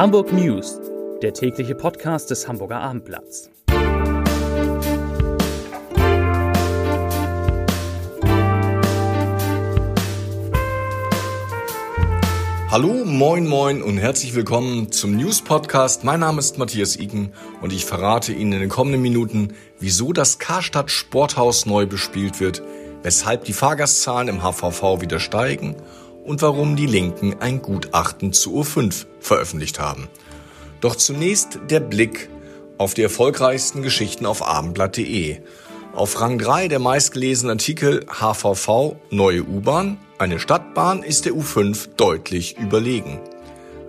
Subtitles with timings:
[0.00, 0.80] Hamburg News,
[1.20, 3.50] der tägliche Podcast des Hamburger Abendblatts.
[12.70, 16.02] Hallo, moin, moin und herzlich willkommen zum News Podcast.
[16.02, 20.38] Mein Name ist Matthias Iken und ich verrate Ihnen in den kommenden Minuten, wieso das
[20.38, 22.62] Karstadt Sporthaus neu bespielt wird,
[23.02, 25.76] weshalb die Fahrgastzahlen im HVV wieder steigen
[26.24, 30.08] und warum die Linken ein Gutachten zu U5 veröffentlicht haben.
[30.80, 32.28] Doch zunächst der Blick
[32.78, 35.38] auf die erfolgreichsten Geschichten auf abendblatt.de.
[35.92, 42.56] Auf Rang 3 der meistgelesenen Artikel HVV Neue U-Bahn, eine Stadtbahn ist der U5 deutlich
[42.58, 43.20] überlegen.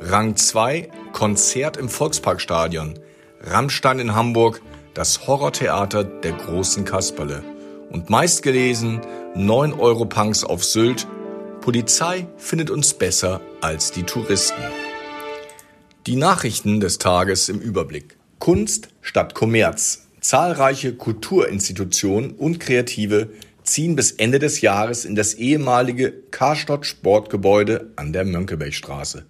[0.00, 2.94] Rang 2 Konzert im Volksparkstadion,
[3.42, 4.62] Rammstein in Hamburg,
[4.94, 7.42] das Horrortheater der großen Kasperle.
[7.90, 9.00] Und meistgelesen
[9.34, 11.06] 9 Euro Punks auf Sylt,
[11.60, 14.62] Polizei findet uns besser als die Touristen.
[16.06, 18.16] Die Nachrichten des Tages im Überblick.
[18.38, 20.06] Kunst statt Kommerz.
[20.22, 23.28] Zahlreiche Kulturinstitutionen und Kreative
[23.62, 29.26] ziehen bis Ende des Jahres in das ehemalige Karstadt Sportgebäude an der Mönckebergstraße.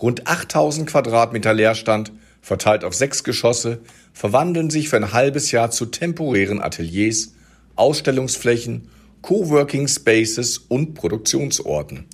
[0.00, 3.80] Rund 8000 Quadratmeter Leerstand, verteilt auf sechs Geschosse,
[4.12, 7.34] verwandeln sich für ein halbes Jahr zu temporären Ateliers,
[7.74, 8.90] Ausstellungsflächen
[9.24, 12.04] Coworking Spaces und Produktionsorten.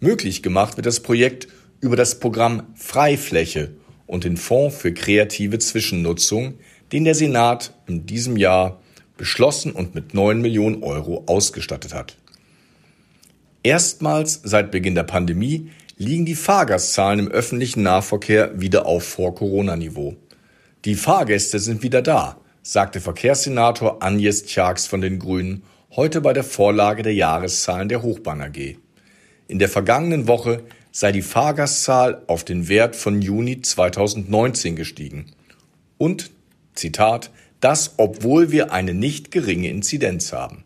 [0.00, 1.46] Möglich gemacht wird das Projekt
[1.80, 3.76] über das Programm Freifläche
[4.08, 6.54] und den Fonds für kreative Zwischennutzung,
[6.90, 8.80] den der Senat in diesem Jahr
[9.16, 12.16] beschlossen und mit 9 Millionen Euro ausgestattet hat.
[13.62, 20.16] Erstmals seit Beginn der Pandemie liegen die Fahrgastzahlen im öffentlichen Nahverkehr wieder auf Vor-Corona-Niveau.
[20.84, 25.62] Die Fahrgäste sind wieder da, sagte Verkehrssenator Agnes Tjax von den Grünen
[25.96, 28.76] heute bei der Vorlage der Jahreszahlen der Hochbahn AG.
[29.48, 35.32] In der vergangenen Woche sei die Fahrgastzahl auf den Wert von Juni 2019 gestiegen.
[35.96, 36.30] Und,
[36.74, 40.64] Zitat, das obwohl wir eine nicht geringe Inzidenz haben.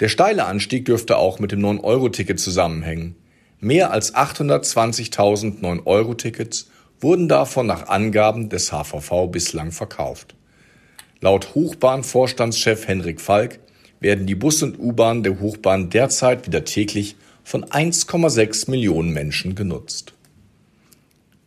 [0.00, 3.16] Der steile Anstieg dürfte auch mit dem 9-Euro-Ticket zusammenhängen.
[3.58, 10.34] Mehr als 820.000 9-Euro-Tickets wurden davon nach Angaben des HVV bislang verkauft.
[11.20, 13.60] Laut Hochbahnvorstandschef Henrik Falk
[14.00, 20.14] werden die Bus und U-Bahn der Hochbahn derzeit wieder täglich von 1,6 Millionen Menschen genutzt.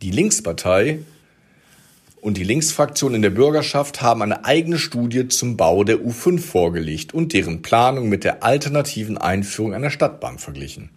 [0.02, 1.00] Die Linkspartei
[2.20, 7.12] und die Linksfraktion in der Bürgerschaft haben eine eigene Studie zum Bau der U5 vorgelegt
[7.12, 10.90] und deren Planung mit der alternativen Einführung einer Stadtbahn verglichen.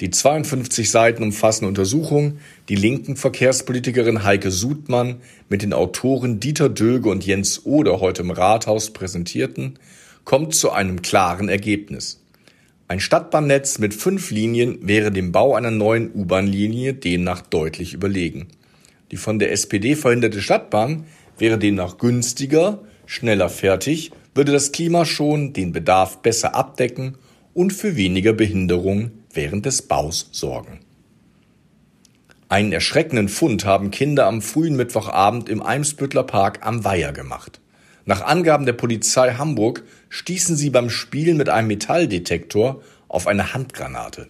[0.00, 5.16] Die 52 Seiten umfassende Untersuchung, die linken Verkehrspolitikerin Heike Sudmann
[5.48, 9.78] mit den Autoren Dieter Döge und Jens Oder heute im Rathaus präsentierten,
[10.26, 12.20] kommt zu einem klaren Ergebnis.
[12.88, 18.48] Ein Stadtbahnnetz mit fünf Linien wäre dem Bau einer neuen U-Bahn-Linie demnach deutlich überlegen.
[19.12, 21.04] Die von der SPD verhinderte Stadtbahn
[21.38, 27.16] wäre demnach günstiger, schneller fertig, würde das Klima schon, den Bedarf besser abdecken
[27.54, 30.80] und für weniger Behinderung während des Baus sorgen.
[32.48, 37.60] Einen erschreckenden Fund haben Kinder am frühen Mittwochabend im Eimsbüttler Park am Weiher gemacht.
[38.08, 44.28] Nach Angaben der Polizei Hamburg stießen sie beim Spielen mit einem Metalldetektor auf eine Handgranate.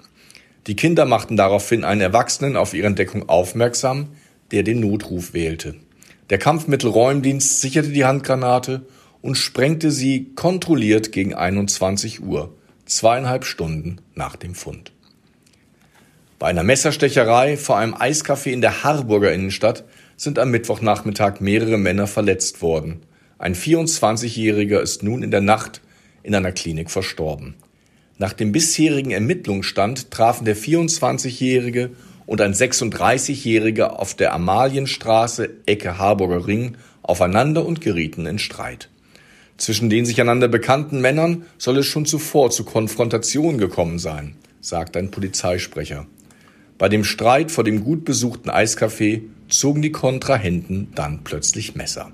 [0.67, 4.09] Die Kinder machten daraufhin einen Erwachsenen auf ihre Entdeckung aufmerksam,
[4.51, 5.75] der den Notruf wählte.
[6.31, 8.87] Der Kampfmittelräumdienst sicherte die Handgranate
[9.21, 12.55] und sprengte sie kontrolliert gegen 21 Uhr,
[12.87, 14.93] zweieinhalb Stunden nach dem Fund.
[16.39, 19.85] Bei einer Messerstecherei vor einem Eiscafé in der Harburger Innenstadt
[20.17, 23.03] sind am Mittwochnachmittag mehrere Männer verletzt worden.
[23.39, 25.83] Ein 24-Jähriger ist nun in der Nacht
[26.23, 27.55] in einer Klinik verstorben.
[28.17, 31.91] Nach dem bisherigen Ermittlungsstand trafen der 24-Jährige
[32.25, 38.89] und ein 36-Jähriger auf der Amalienstraße Ecke Harburger Ring aufeinander und gerieten in Streit.
[39.59, 44.97] Zwischen den sich einander bekannten Männern soll es schon zuvor zu Konfrontation gekommen sein, sagt
[44.97, 46.07] ein Polizeisprecher.
[46.79, 52.13] Bei dem Streit vor dem gut besuchten Eiscafé zogen die Kontrahenten dann plötzlich Messer.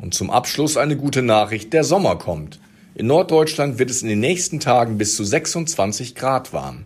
[0.00, 2.60] Und zum Abschluss eine gute Nachricht, der Sommer kommt.
[2.94, 6.84] In Norddeutschland wird es in den nächsten Tagen bis zu 26 Grad warm.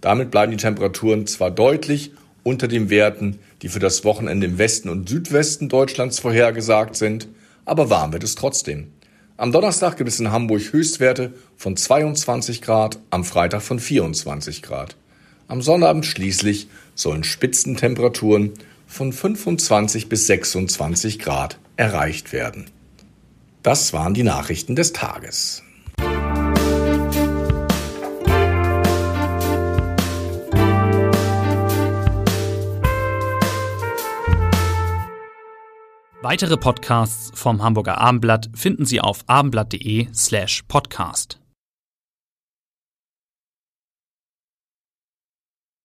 [0.00, 2.12] Damit bleiben die Temperaturen zwar deutlich
[2.42, 7.28] unter den Werten, die für das Wochenende im Westen und Südwesten Deutschlands vorhergesagt sind,
[7.64, 8.88] aber warm wird es trotzdem.
[9.36, 14.96] Am Donnerstag gibt es in Hamburg Höchstwerte von 22 Grad, am Freitag von 24 Grad.
[15.48, 18.52] Am Sonnabend schließlich sollen Spitzentemperaturen
[18.86, 22.66] von 25 bis 26 Grad erreicht werden.
[23.62, 25.62] Das waren die Nachrichten des Tages.
[36.22, 41.39] Weitere Podcasts vom Hamburger Abendblatt finden Sie auf abendblatt.de slash podcast.